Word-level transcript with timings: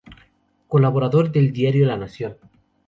Colaborador 0.67 1.31
del 1.31 1.53
"diario 1.53 1.85
La 1.85 1.95
Nación". 1.95 2.35